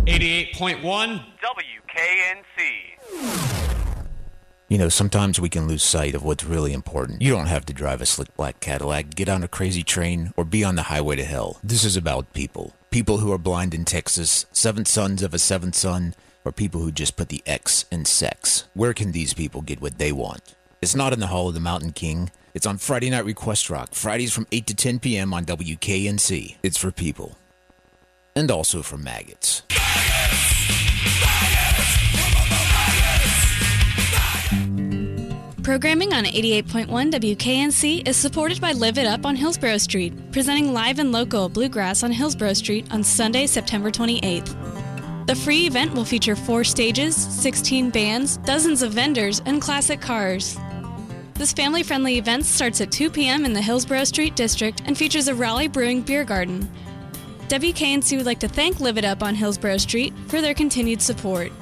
88.1 0.05 1.25
WKNC. 1.41 2.69
You 4.67 4.77
know, 4.77 4.89
sometimes 4.89 5.39
we 5.39 5.49
can 5.49 5.67
lose 5.67 5.81
sight 5.81 6.13
of 6.13 6.23
what's 6.23 6.43
really 6.43 6.73
important. 6.73 7.23
You 7.23 7.31
don't 7.31 7.47
have 7.47 7.65
to 7.65 7.73
drive 7.73 7.99
a 7.99 8.05
slick 8.05 8.35
black 8.37 8.59
Cadillac, 8.59 9.15
get 9.15 9.27
on 9.27 9.43
a 9.43 9.47
crazy 9.47 9.81
train, 9.81 10.31
or 10.37 10.45
be 10.45 10.63
on 10.63 10.75
the 10.75 10.83
highway 10.83 11.15
to 11.15 11.25
hell. 11.25 11.57
This 11.63 11.83
is 11.83 11.97
about 11.97 12.33
people. 12.33 12.73
People 12.91 13.17
who 13.17 13.31
are 13.31 13.39
blind 13.39 13.73
in 13.73 13.85
Texas, 13.85 14.45
seventh 14.51 14.87
sons 14.87 15.23
of 15.23 15.33
a 15.33 15.39
seventh 15.39 15.73
son, 15.73 16.13
or 16.45 16.51
people 16.51 16.81
who 16.81 16.91
just 16.91 17.17
put 17.17 17.29
the 17.29 17.41
X 17.47 17.85
in 17.91 18.05
sex. 18.05 18.65
Where 18.75 18.93
can 18.93 19.13
these 19.13 19.33
people 19.33 19.61
get 19.61 19.81
what 19.81 19.97
they 19.97 20.11
want? 20.11 20.53
It's 20.79 20.95
not 20.95 21.11
in 21.11 21.19
the 21.19 21.27
Hall 21.27 21.47
of 21.47 21.55
the 21.55 21.59
Mountain 21.59 21.93
King. 21.93 22.29
It's 22.53 22.65
on 22.65 22.77
Friday 22.77 23.09
Night 23.09 23.25
Request 23.25 23.69
Rock, 23.69 23.93
Fridays 23.93 24.33
from 24.33 24.47
8 24.51 24.65
to 24.67 24.75
10 24.75 24.99
p.m. 24.99 25.33
on 25.33 25.45
WKNC. 25.45 26.55
It's 26.63 26.77
for 26.77 26.91
people. 26.91 27.37
And 28.35 28.49
also 28.49 28.81
for 28.81 28.97
maggots. 28.97 29.63
Programming 35.63 36.13
on 36.13 36.23
88.1 36.23 36.87
WKNC 37.11 38.07
is 38.07 38.17
supported 38.17 38.59
by 38.59 38.71
Live 38.71 38.97
It 38.97 39.05
Up 39.05 39.23
on 39.23 39.35
Hillsborough 39.35 39.77
Street, 39.77 40.31
presenting 40.31 40.73
live 40.73 40.97
and 40.97 41.11
local 41.11 41.47
bluegrass 41.47 42.01
on 42.01 42.11
Hillsborough 42.11 42.53
Street 42.53 42.87
on 42.91 43.03
Sunday, 43.03 43.45
September 43.45 43.91
28th. 43.91 45.27
The 45.27 45.35
free 45.35 45.67
event 45.67 45.93
will 45.93 46.05
feature 46.05 46.35
four 46.35 46.63
stages, 46.63 47.15
16 47.15 47.91
bands, 47.91 48.37
dozens 48.37 48.81
of 48.81 48.93
vendors, 48.93 49.43
and 49.45 49.61
classic 49.61 50.01
cars. 50.01 50.57
This 51.39 51.53
family 51.53 51.83
friendly 51.83 52.17
event 52.17 52.43
starts 52.43 52.81
at 52.81 52.91
2 52.91 53.09
p.m. 53.09 53.45
in 53.45 53.53
the 53.53 53.61
Hillsborough 53.61 54.03
Street 54.03 54.35
District 54.35 54.81
and 54.83 54.97
features 54.97 55.29
a 55.29 55.33
Raleigh 55.33 55.69
Brewing 55.69 56.01
Beer 56.01 56.25
Garden. 56.25 56.69
Debbie 57.47 57.71
WKNC 57.71 58.17
would 58.17 58.25
like 58.25 58.41
to 58.41 58.49
thank 58.49 58.81
Live 58.81 58.97
It 58.97 59.05
Up 59.05 59.23
on 59.23 59.35
Hillsborough 59.35 59.77
Street 59.77 60.13
for 60.27 60.41
their 60.41 60.53
continued 60.53 61.01
support. 61.01 61.53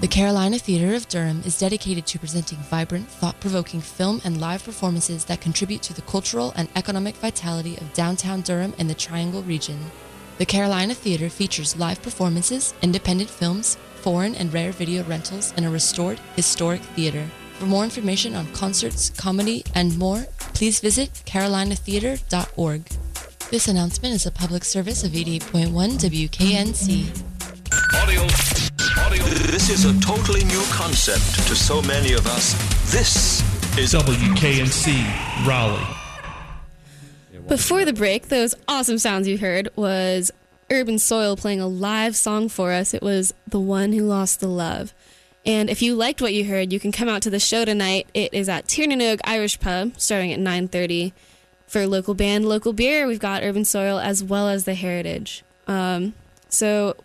The 0.00 0.06
Carolina 0.08 0.60
Theater 0.60 0.94
of 0.94 1.08
Durham 1.08 1.42
is 1.44 1.58
dedicated 1.58 2.06
to 2.06 2.20
presenting 2.20 2.58
vibrant, 2.58 3.08
thought 3.08 3.40
provoking 3.40 3.80
film 3.80 4.20
and 4.24 4.40
live 4.40 4.62
performances 4.62 5.24
that 5.24 5.40
contribute 5.40 5.82
to 5.82 5.94
the 5.94 6.02
cultural 6.02 6.52
and 6.54 6.68
economic 6.76 7.16
vitality 7.16 7.76
of 7.78 7.92
downtown 7.94 8.42
Durham 8.42 8.74
and 8.78 8.88
the 8.88 8.94
Triangle 8.94 9.42
region. 9.42 9.90
The 10.38 10.46
Carolina 10.46 10.94
Theater 10.94 11.28
features 11.28 11.76
live 11.76 12.00
performances, 12.00 12.72
independent 12.80 13.28
films, 13.28 13.76
foreign 13.96 14.36
and 14.36 14.54
rare 14.54 14.70
video 14.70 15.02
rentals, 15.02 15.52
and 15.56 15.66
a 15.66 15.68
restored 15.68 16.20
historic 16.36 16.80
theater. 16.94 17.26
For 17.58 17.66
more 17.66 17.82
information 17.82 18.36
on 18.36 18.46
concerts, 18.52 19.10
comedy, 19.10 19.64
and 19.74 19.98
more, 19.98 20.26
please 20.54 20.78
visit 20.78 21.10
carolinatheater.org. 21.26 22.84
This 23.50 23.66
announcement 23.66 24.14
is 24.14 24.26
a 24.26 24.30
public 24.30 24.64
service 24.64 25.02
of 25.02 25.10
88.1 25.10 25.72
WKNC. 25.98 27.24
Audio. 27.96 28.22
Audio. 28.96 29.24
This 29.50 29.70
is 29.70 29.86
a 29.86 30.00
totally 30.00 30.44
new 30.44 30.62
concept 30.70 31.48
to 31.48 31.56
so 31.56 31.82
many 31.82 32.12
of 32.12 32.28
us. 32.28 32.52
This 32.92 33.42
is 33.76 33.92
WKNC 33.92 35.44
Raleigh. 35.44 35.97
Before 37.48 37.86
the 37.86 37.94
break, 37.94 38.28
those 38.28 38.54
awesome 38.68 38.98
sounds 38.98 39.26
you 39.26 39.38
heard 39.38 39.70
was 39.74 40.30
Urban 40.70 40.98
Soil 40.98 41.34
playing 41.34 41.62
a 41.62 41.66
live 41.66 42.14
song 42.14 42.50
for 42.50 42.72
us. 42.72 42.92
It 42.92 43.02
was 43.02 43.32
The 43.46 43.58
One 43.58 43.92
Who 43.92 44.04
Lost 44.04 44.40
the 44.40 44.48
Love. 44.48 44.92
And 45.46 45.70
if 45.70 45.80
you 45.80 45.94
liked 45.94 46.20
what 46.20 46.34
you 46.34 46.44
heard, 46.44 46.74
you 46.74 46.78
can 46.78 46.92
come 46.92 47.08
out 47.08 47.22
to 47.22 47.30
the 47.30 47.40
show 47.40 47.64
tonight. 47.64 48.06
It 48.12 48.34
is 48.34 48.50
at 48.50 48.66
Tiernanog 48.66 49.20
Irish 49.24 49.58
Pub, 49.60 49.94
starting 49.96 50.30
at 50.30 50.38
9.30. 50.38 51.12
For 51.66 51.86
local 51.86 52.12
band, 52.12 52.46
local 52.46 52.74
beer, 52.74 53.06
we've 53.06 53.18
got 53.18 53.42
Urban 53.42 53.64
Soil 53.64 53.98
as 53.98 54.22
well 54.22 54.48
as 54.48 54.64
The 54.64 54.74
Heritage. 54.74 55.42
Um, 55.66 56.12
so, 56.50 56.96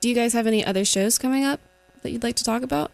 do 0.00 0.08
you 0.08 0.14
guys 0.14 0.32
have 0.32 0.46
any 0.46 0.64
other 0.64 0.84
shows 0.84 1.18
coming 1.18 1.44
up 1.44 1.58
that 2.02 2.12
you'd 2.12 2.22
like 2.22 2.36
to 2.36 2.44
talk 2.44 2.62
about? 2.62 2.92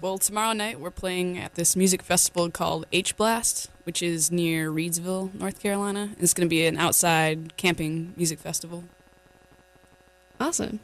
Well, 0.00 0.18
tomorrow 0.18 0.52
night 0.52 0.78
we're 0.78 0.90
playing 0.90 1.36
at 1.38 1.56
this 1.56 1.74
music 1.74 2.02
festival 2.02 2.48
called 2.50 2.86
H 2.92 3.16
Blast, 3.16 3.70
which 3.84 4.02
is 4.02 4.30
near 4.30 4.70
Reidsville, 4.70 5.32
North 5.34 5.60
Carolina. 5.60 6.10
It's 6.18 6.34
going 6.34 6.46
to 6.46 6.50
be 6.50 6.66
an 6.66 6.76
outside 6.76 7.56
camping 7.56 8.12
music 8.16 8.38
festival. 8.38 8.84
Awesome. 10.40 10.80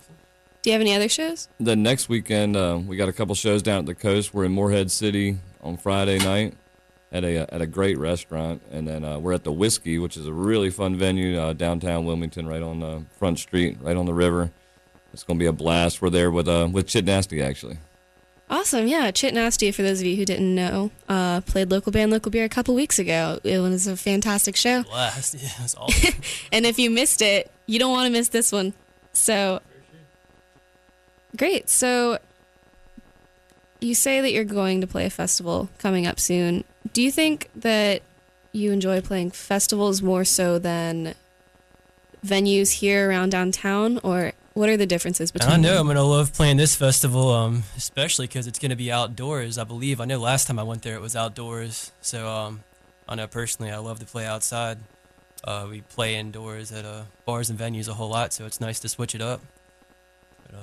Do 0.63 0.71
you 0.71 0.73
have 0.73 0.83
any 0.83 0.95
other 0.95 1.09
shows? 1.09 1.49
The 1.59 1.75
next 1.75 2.09
weekend, 2.09 2.57
uh, 2.57 2.79
we 2.87 2.97
got 2.97 3.09
a 3.09 3.13
couple 3.13 3.35
shows 3.35 3.63
down 3.63 3.79
at 3.81 3.87
the 3.87 3.95
coast. 3.95 4.35
We're 4.35 4.45
in 4.45 4.53
Morehead 4.53 4.91
City 4.91 5.39
on 5.63 5.77
Friday 5.79 6.19
night 6.19 6.55
at 7.13 7.25
a 7.25 7.53
at 7.53 7.61
a 7.61 7.67
great 7.67 7.99
restaurant, 7.99 8.63
and 8.71 8.87
then 8.87 9.05
uh, 9.05 9.19
we're 9.19 9.33
at 9.33 9.45
the 9.45 9.53
Whiskey, 9.53 9.99
which 9.99 10.17
is 10.17 10.27
a 10.27 10.33
really 10.33 10.71
fun 10.71 10.97
venue 10.97 11.39
uh, 11.39 11.55
downtown 11.55 12.05
Wilmington, 12.05 12.47
right 12.47 12.63
on 12.63 12.81
the 12.81 13.03
front 13.19 13.39
street, 13.39 13.79
right 13.81 13.97
on 13.97 14.07
the 14.07 14.15
river. 14.15 14.51
It's 15.13 15.25
going 15.25 15.39
to 15.39 15.43
be 15.43 15.47
a 15.47 15.53
blast. 15.53 16.01
We're 16.01 16.11
there 16.11 16.31
with 16.31 16.47
uh, 16.47 16.69
with 16.71 16.87
Chit 16.87 17.07
Nasty 17.07 17.43
actually. 17.43 17.79
Awesome. 18.51 18.89
Yeah, 18.89 19.13
Chit 19.13 19.33
Nasty, 19.33 19.71
for 19.71 19.83
those 19.83 20.01
of 20.01 20.07
you 20.07 20.17
who 20.17 20.25
didn't 20.25 20.53
know, 20.53 20.91
uh, 21.09 21.41
played 21.43 21.71
local 21.71 21.93
band, 21.93 22.11
local 22.11 22.33
beer 22.33 22.45
a 22.45 22.49
couple 22.49 22.75
weeks 22.75 22.99
ago. 22.99 23.39
It 23.45 23.61
was 23.61 23.87
a 23.87 23.97
fantastic 23.97 24.57
show. 24.57 24.83
Blast. 24.83 25.35
Yeah, 25.41 25.51
it 25.59 25.63
was 25.63 25.77
awesome. 25.77 26.15
and 26.53 26.67
if 26.67 26.77
you 26.77 26.91
missed 26.91 27.23
it, 27.23 27.49
you 27.67 27.79
don't 27.79 27.93
want 27.93 28.07
to 28.07 28.13
miss 28.13 28.29
this 28.29 28.51
one. 28.51 28.75
So, 29.13 29.61
great. 31.37 31.71
So, 31.71 32.19
you 33.81 33.95
say 33.95 34.21
that 34.21 34.33
you're 34.33 34.45
going 34.45 34.81
to 34.81 34.87
play 34.89 35.07
a 35.07 35.11
festival 35.11 35.69
coming 35.79 36.05
up 36.05 36.19
soon. 36.19 36.65
Do 36.93 37.03
you 37.03 37.13
think 37.13 37.49
that 37.55 38.03
you 38.51 38.73
enjoy 38.73 39.01
playing 39.01 39.31
festivals 39.31 40.03
more 40.03 40.25
so 40.25 40.59
than 40.59 41.15
venues 42.27 42.73
here 42.81 43.09
around 43.09 43.31
downtown, 43.31 43.99
or 44.03 44.33
what 44.55 44.69
are 44.69 44.77
the 44.77 44.87
differences 44.87 45.31
between? 45.31 45.53
I 45.53 45.57
know 45.57 45.75
them? 45.75 45.89
I'm 45.89 45.97
gonna 45.97 46.03
love 46.07 46.33
playing 46.33 46.57
this 46.57 46.75
festival, 46.75 47.31
um, 47.31 47.63
especially 47.77 48.27
because 48.27 48.47
it's 48.47 48.59
gonna 48.59 48.77
be 48.77 48.91
outdoors. 48.91 49.59
I 49.59 49.65
believe. 49.65 50.01
I 50.01 50.05
know 50.05 50.19
last 50.19 50.47
time 50.47 50.59
I 50.59 50.63
went 50.63 50.83
there 50.83 50.95
it 50.95 51.01
was 51.01 51.17
outdoors, 51.17 51.93
so 52.01 52.29
um, 52.29 52.65
I 53.09 53.15
know 53.15 53.27
personally 53.27 53.71
I 53.71 53.79
love 53.79 53.99
to 54.01 54.07
play 54.07 54.27
outside. 54.27 54.79
Uh, 55.43 55.67
we 55.71 55.81
play 55.81 56.17
indoors 56.17 56.71
at 56.71 56.85
uh, 56.85 57.03
bars 57.25 57.49
and 57.49 57.59
venues 57.59 57.89
a 57.89 57.95
whole 57.95 58.11
lot, 58.11 58.33
so 58.33 58.45
it's 58.45 58.61
nice 58.61 58.79
to 58.81 58.89
switch 58.89 59.15
it 59.15 59.23
up. 59.23 59.41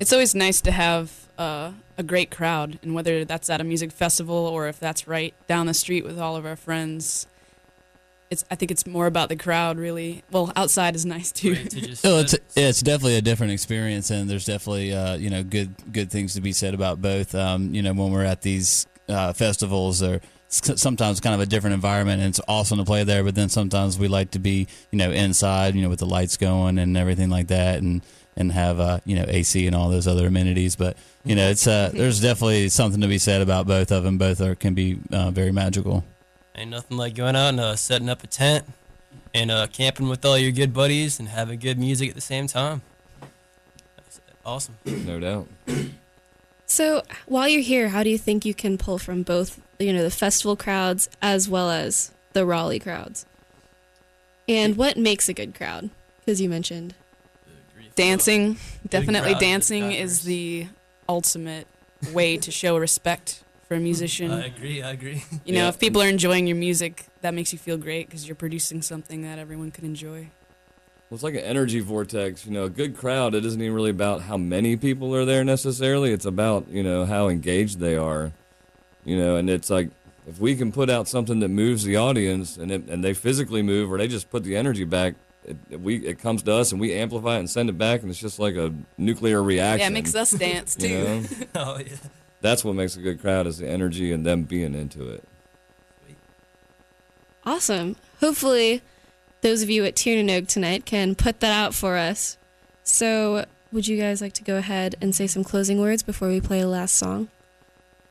It's 0.00 0.12
always 0.12 0.34
nice 0.34 0.60
to 0.60 0.70
have 0.70 1.10
uh, 1.38 1.72
a 1.96 2.02
great 2.02 2.30
crowd, 2.30 2.78
and 2.82 2.94
whether 2.94 3.24
that's 3.24 3.48
at 3.50 3.60
a 3.60 3.64
music 3.64 3.90
festival 3.90 4.36
or 4.36 4.68
if 4.68 4.78
that's 4.78 5.08
right 5.08 5.34
down 5.46 5.66
the 5.66 5.74
street 5.74 6.04
with 6.04 6.18
all 6.18 6.36
of 6.36 6.44
our 6.44 6.56
friends. 6.56 7.26
It's, 8.30 8.44
I 8.50 8.56
think 8.56 8.70
it's 8.70 8.86
more 8.86 9.06
about 9.06 9.30
the 9.30 9.36
crowd, 9.36 9.78
really. 9.78 10.22
Well, 10.30 10.52
outside 10.54 10.94
is 10.94 11.06
nice 11.06 11.32
too. 11.32 11.56
Oh, 12.04 12.18
it's 12.20 12.36
it's 12.54 12.82
definitely 12.82 13.16
a 13.16 13.22
different 13.22 13.52
experience, 13.52 14.10
and 14.10 14.28
there's 14.28 14.44
definitely 14.44 14.92
uh, 14.92 15.16
you 15.16 15.30
know 15.30 15.42
good 15.42 15.74
good 15.92 16.10
things 16.10 16.34
to 16.34 16.42
be 16.42 16.52
said 16.52 16.74
about 16.74 17.00
both. 17.00 17.34
Um, 17.34 17.74
you 17.74 17.80
know, 17.80 17.94
when 17.94 18.12
we're 18.12 18.24
at 18.24 18.42
these 18.42 18.86
uh, 19.08 19.32
festivals, 19.32 20.02
or 20.02 20.20
sometimes 20.48 21.20
kind 21.20 21.34
of 21.34 21.40
a 21.40 21.46
different 21.46 21.72
environment, 21.72 22.20
and 22.20 22.28
it's 22.28 22.40
awesome 22.48 22.76
to 22.78 22.84
play 22.84 23.02
there. 23.02 23.24
But 23.24 23.34
then 23.34 23.48
sometimes 23.48 23.98
we 23.98 24.08
like 24.08 24.32
to 24.32 24.38
be 24.38 24.66
you 24.90 24.98
know 24.98 25.10
inside, 25.10 25.74
you 25.74 25.80
know, 25.80 25.88
with 25.88 26.00
the 26.00 26.06
lights 26.06 26.36
going 26.36 26.78
and 26.78 26.98
everything 26.98 27.30
like 27.30 27.48
that, 27.48 27.78
and 27.78 28.02
and 28.36 28.52
have 28.52 28.78
uh, 28.78 29.00
you 29.06 29.16
know 29.16 29.24
AC 29.26 29.66
and 29.66 29.74
all 29.74 29.88
those 29.88 30.06
other 30.06 30.26
amenities. 30.26 30.76
But 30.76 30.98
you 31.24 31.34
know, 31.34 31.48
it's 31.48 31.66
uh, 31.66 31.92
there's 31.94 32.20
definitely 32.20 32.68
something 32.68 33.00
to 33.00 33.08
be 33.08 33.18
said 33.18 33.40
about 33.40 33.66
both 33.66 33.90
of 33.90 34.04
them. 34.04 34.18
Both 34.18 34.42
are 34.42 34.54
can 34.54 34.74
be 34.74 34.98
uh, 35.10 35.30
very 35.30 35.50
magical. 35.50 36.04
Ain't 36.58 36.70
nothing 36.70 36.96
like 36.96 37.14
going 37.14 37.36
out 37.36 37.50
and 37.50 37.60
uh, 37.60 37.76
setting 37.76 38.08
up 38.08 38.24
a 38.24 38.26
tent 38.26 38.64
and 39.32 39.48
uh, 39.48 39.68
camping 39.68 40.08
with 40.08 40.24
all 40.24 40.36
your 40.36 40.50
good 40.50 40.74
buddies 40.74 41.20
and 41.20 41.28
having 41.28 41.60
good 41.60 41.78
music 41.78 42.08
at 42.08 42.16
the 42.16 42.20
same 42.20 42.48
time. 42.48 42.82
That's 43.96 44.20
awesome. 44.44 44.76
No 44.84 45.20
doubt. 45.20 45.46
So, 46.66 47.04
while 47.26 47.46
you're 47.46 47.62
here, 47.62 47.90
how 47.90 48.02
do 48.02 48.10
you 48.10 48.18
think 48.18 48.44
you 48.44 48.54
can 48.54 48.76
pull 48.76 48.98
from 48.98 49.22
both, 49.22 49.60
you 49.78 49.92
know, 49.92 50.02
the 50.02 50.10
festival 50.10 50.56
crowds 50.56 51.08
as 51.22 51.48
well 51.48 51.70
as 51.70 52.10
the 52.32 52.44
Raleigh 52.44 52.80
crowds? 52.80 53.24
And 54.48 54.76
what 54.76 54.96
makes 54.96 55.28
a 55.28 55.34
good 55.34 55.54
crowd? 55.54 55.90
Because 56.18 56.40
you 56.40 56.48
mentioned 56.48 56.94
Dancing, 57.94 58.56
definitely 58.88 59.30
crowd, 59.30 59.40
dancing 59.40 59.92
is 59.92 60.24
the 60.24 60.66
ultimate 61.08 61.68
way 62.12 62.36
to 62.36 62.50
show 62.50 62.76
respect 62.78 63.44
for 63.68 63.74
a 63.74 63.80
musician. 63.80 64.30
I 64.32 64.46
agree. 64.46 64.82
I 64.82 64.90
agree. 64.92 65.22
You 65.44 65.52
know, 65.54 65.60
Yeah. 65.62 65.68
if 65.68 65.78
people 65.78 66.02
are 66.02 66.08
enjoying 66.08 66.46
your 66.46 66.56
music, 66.56 67.06
that 67.20 67.34
makes 67.34 67.52
you 67.52 67.58
feel 67.58 67.76
great 67.76 68.06
because 68.08 68.26
you're 68.26 68.34
producing 68.34 68.82
something 68.82 69.22
that 69.22 69.38
everyone 69.38 69.70
can 69.70 69.84
enjoy. 69.84 70.28
Well, 71.10 71.16
it's 71.16 71.22
like 71.22 71.34
an 71.34 71.40
energy 71.40 71.80
vortex. 71.80 72.44
You 72.46 72.52
know, 72.52 72.64
a 72.64 72.70
good 72.70 72.96
crowd, 72.96 73.34
it 73.34 73.44
isn't 73.44 73.60
even 73.60 73.74
really 73.74 73.90
about 73.90 74.22
how 74.22 74.36
many 74.36 74.76
people 74.76 75.14
are 75.14 75.24
there 75.24 75.44
necessarily. 75.44 76.12
It's 76.12 76.26
about, 76.26 76.68
you 76.68 76.82
know, 76.82 77.04
how 77.06 77.28
engaged 77.28 77.78
they 77.78 77.96
are. 77.96 78.32
You 79.04 79.16
know, 79.18 79.36
and 79.36 79.48
it's 79.48 79.70
like 79.70 79.88
if 80.26 80.38
we 80.38 80.54
can 80.56 80.70
put 80.72 80.90
out 80.90 81.08
something 81.08 81.40
that 81.40 81.48
moves 81.48 81.84
the 81.84 81.96
audience 81.96 82.58
and 82.58 82.70
it, 82.70 82.88
and 82.88 83.02
they 83.02 83.14
physically 83.14 83.62
move 83.62 83.90
or 83.90 83.96
they 83.96 84.08
just 84.08 84.28
put 84.30 84.44
the 84.44 84.54
energy 84.56 84.84
back, 84.84 85.14
it, 85.46 85.56
it- 85.70 85.80
we 85.80 85.96
it 86.06 86.18
comes 86.18 86.42
to 86.42 86.52
us 86.52 86.72
and 86.72 86.80
we 86.80 86.92
amplify 86.92 87.36
it 87.36 87.40
and 87.40 87.48
send 87.48 87.70
it 87.70 87.78
back 87.78 88.02
and 88.02 88.10
it's 88.10 88.20
just 88.20 88.38
like 88.38 88.56
a 88.56 88.74
nuclear 88.98 89.42
reaction. 89.42 89.80
Yeah, 89.80 89.86
it 89.88 89.92
makes 89.92 90.14
us 90.14 90.30
dance 90.32 90.76
you 90.80 90.88
too. 90.88 91.04
know? 91.04 91.22
oh 91.54 91.78
yeah. 91.78 91.96
That's 92.40 92.64
what 92.64 92.74
makes 92.74 92.96
a 92.96 93.00
good 93.00 93.20
crowd 93.20 93.46
is 93.46 93.58
the 93.58 93.68
energy 93.68 94.12
and 94.12 94.24
them 94.24 94.44
being 94.44 94.74
into 94.74 95.08
it. 95.08 95.24
Awesome. 97.44 97.96
Hopefully, 98.20 98.82
those 99.40 99.62
of 99.62 99.70
you 99.70 99.84
at 99.84 99.94
Tiernanog 99.94 100.48
tonight 100.48 100.84
can 100.84 101.14
put 101.14 101.40
that 101.40 101.52
out 101.52 101.74
for 101.74 101.96
us. 101.96 102.36
So, 102.82 103.46
would 103.72 103.86
you 103.86 103.98
guys 103.98 104.20
like 104.20 104.32
to 104.34 104.44
go 104.44 104.56
ahead 104.56 104.96
and 105.00 105.14
say 105.14 105.26
some 105.26 105.44
closing 105.44 105.80
words 105.80 106.02
before 106.02 106.28
we 106.28 106.40
play 106.40 106.60
the 106.60 106.68
last 106.68 106.94
song? 106.94 107.28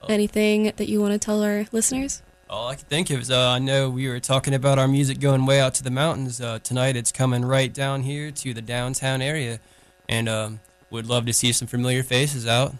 Anything 0.07 0.71
that 0.75 0.87
you 0.87 1.01
want 1.01 1.13
to 1.13 1.19
tell 1.19 1.43
our 1.43 1.65
listeners? 1.71 2.21
All 2.49 2.69
I 2.69 2.75
can 2.75 2.85
think 2.85 3.09
of 3.09 3.21
is 3.21 3.31
uh, 3.31 3.49
I 3.49 3.59
know 3.59 3.89
we 3.89 4.07
were 4.07 4.19
talking 4.19 4.53
about 4.53 4.79
our 4.79 4.87
music 4.87 5.19
going 5.19 5.45
way 5.45 5.59
out 5.59 5.73
to 5.75 5.83
the 5.83 5.91
mountains. 5.91 6.39
Uh, 6.39 6.59
tonight 6.63 6.95
it's 6.95 7.11
coming 7.11 7.43
right 7.43 7.73
down 7.73 8.03
here 8.03 8.31
to 8.31 8.53
the 8.53 8.61
downtown 8.61 9.21
area, 9.21 9.59
and 10.07 10.29
um, 10.29 10.59
would 10.89 11.07
love 11.07 11.25
to 11.25 11.33
see 11.33 11.51
some 11.51 11.67
familiar 11.67 12.03
faces 12.03 12.47
out. 12.47 12.73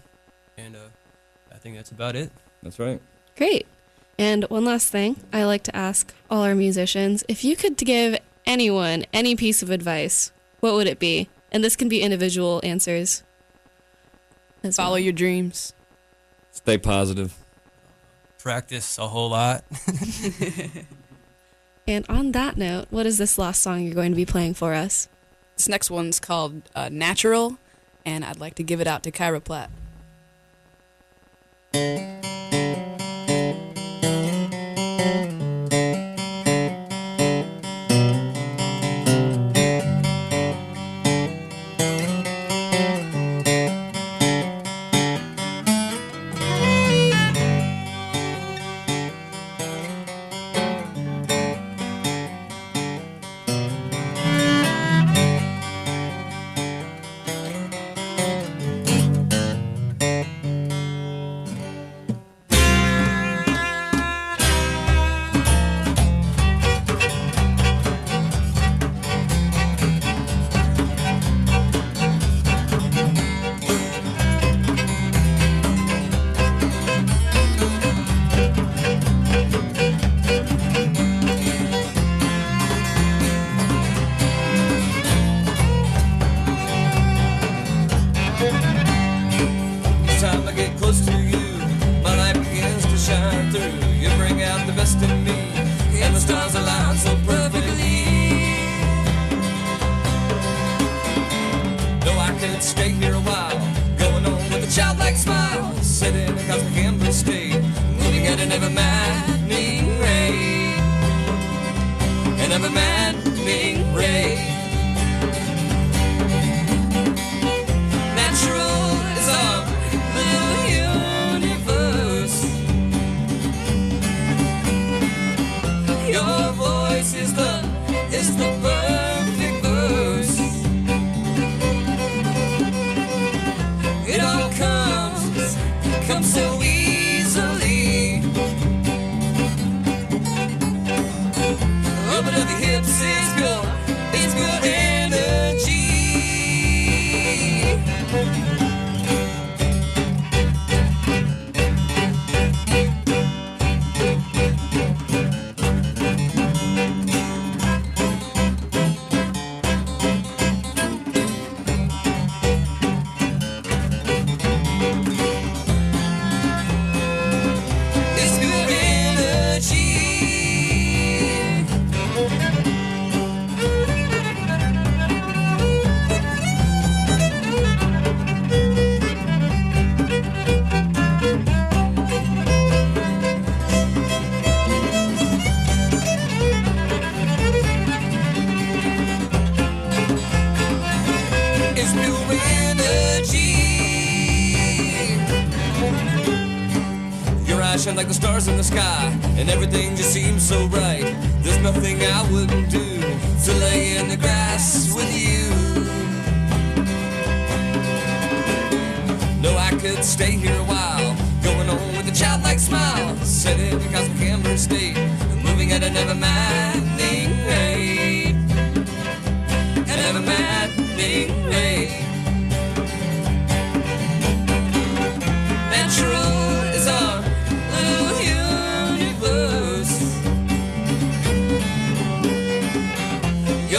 And 0.56 0.74
uh, 0.74 0.78
I 0.78 0.87
think 1.68 1.76
that's 1.78 1.90
about 1.90 2.16
it. 2.16 2.30
That's 2.62 2.78
right. 2.78 3.00
Great. 3.36 3.66
And 4.18 4.44
one 4.44 4.64
last 4.64 4.88
thing, 4.88 5.16
I 5.32 5.44
like 5.44 5.62
to 5.64 5.76
ask 5.76 6.14
all 6.30 6.42
our 6.42 6.54
musicians 6.54 7.24
if 7.28 7.44
you 7.44 7.56
could 7.56 7.76
give 7.76 8.18
anyone 8.46 9.04
any 9.12 9.36
piece 9.36 9.62
of 9.62 9.70
advice, 9.70 10.32
what 10.60 10.72
would 10.74 10.86
it 10.86 10.98
be? 10.98 11.28
And 11.52 11.62
this 11.62 11.76
can 11.76 11.88
be 11.88 12.00
individual 12.00 12.60
answers. 12.64 13.22
as 14.64 14.76
Follow 14.76 14.92
well. 14.92 14.98
your 14.98 15.12
dreams. 15.12 15.74
Stay 16.52 16.78
positive. 16.78 17.36
Practice 18.38 18.98
a 18.98 19.08
whole 19.08 19.30
lot. 19.30 19.64
And 21.86 22.04
on 22.10 22.32
that 22.32 22.58
note, 22.58 22.88
what 22.90 23.06
is 23.06 23.16
this 23.16 23.38
last 23.38 23.62
song 23.62 23.82
you're 23.82 23.94
going 23.94 24.12
to 24.12 24.16
be 24.16 24.26
playing 24.26 24.52
for 24.52 24.74
us? 24.74 25.08
This 25.56 25.70
next 25.70 25.90
one's 25.90 26.20
called 26.20 26.60
uh, 26.74 26.90
Natural, 26.92 27.56
and 28.04 28.26
I'd 28.26 28.38
like 28.38 28.56
to 28.56 28.62
give 28.62 28.82
it 28.82 28.86
out 28.86 29.02
to 29.04 29.10
Kyra 29.10 29.42
Platt. 29.42 29.70
Each 31.74 32.37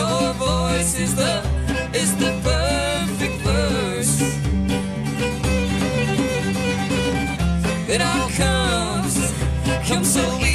your 0.10 0.34
voice 0.34 1.00
is 1.00 1.16
the 1.16 1.34
is 1.94 2.16
the 2.16 2.32
perfect 2.44 3.36
verse. 3.48 4.16
It 7.94 8.02
all 8.02 8.30
comes, 8.42 9.16
comes 9.88 10.14
so 10.14 10.26
easy. 10.38 10.49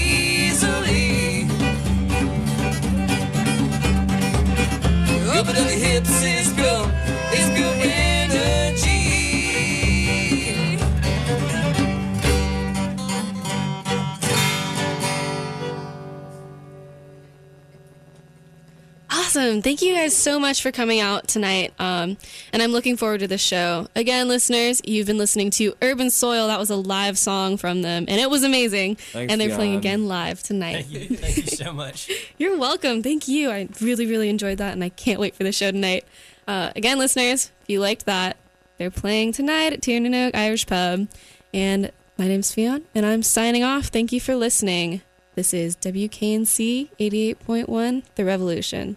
Awesome. 19.37 19.63
Thank 19.63 19.83
you 19.83 19.97
guys 19.97 20.17
so 20.17 20.39
much 20.39 20.63
for 20.63 20.71
coming 20.71 21.01
out 21.01 21.27
tonight. 21.27 21.73
Um, 21.81 22.17
and 22.53 22.63
I'm 22.63 22.71
looking 22.71 22.97
forward 22.97 23.19
to 23.19 23.27
the 23.27 23.37
show. 23.37 23.89
Again, 23.97 24.29
listeners, 24.29 24.81
you've 24.85 25.09
been 25.09 25.19
listening 25.19 25.51
to 25.53 25.75
Urban 25.83 26.11
Soil. 26.11 26.47
That 26.47 26.61
was 26.61 26.71
a 26.71 26.77
live 26.77 27.19
song 27.19 27.57
from 27.57 27.83
them, 27.83 28.05
and 28.07 28.21
it 28.21 28.31
was 28.31 28.45
amazing. 28.45 28.95
Thanks, 28.95 29.33
and 29.33 29.41
they're 29.41 29.57
playing 29.57 29.75
again 29.75 30.07
live 30.07 30.41
tonight. 30.41 30.87
Thank 30.87 31.11
you. 31.11 31.17
Thank 31.17 31.37
you 31.39 31.43
so 31.49 31.73
much. 31.73 32.09
You're 32.39 32.57
welcome. 32.57 33.03
Thank 33.03 33.27
you. 33.27 33.51
I 33.51 33.69
really, 33.81 34.07
really 34.07 34.29
enjoyed 34.29 34.59
that, 34.59 34.73
and 34.73 34.85
I 34.85 34.91
can't 34.91 35.19
wait 35.19 35.35
for 35.35 35.43
the 35.43 35.51
show 35.51 35.73
tonight. 35.73 36.05
Uh, 36.47 36.71
again, 36.77 37.01
listeners, 37.01 37.51
if 37.63 37.71
you 37.71 37.81
liked 37.81 38.07
that, 38.07 38.37
they're 38.79 38.93
playing 38.93 39.33
tonight 39.33 39.73
at 39.73 39.83
Tir 39.83 39.99
na 39.99 40.11
nOg 40.11 40.37
Irish 40.37 40.65
Pub. 40.65 41.09
And 41.53 41.91
my 42.17 42.29
name's 42.29 42.55
Fionn, 42.55 42.85
and 42.95 43.05
I'm 43.05 43.25
signing 43.25 43.65
off. 43.65 43.87
Thank 43.87 44.13
you 44.13 44.21
for 44.21 44.37
listening. 44.37 45.03
This 45.35 45.53
is 45.53 45.75
WKNC 45.75 46.91
88.1, 47.01 48.05
The 48.15 48.25
Revolution. 48.25 48.97